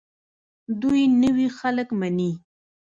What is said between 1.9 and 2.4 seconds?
مني.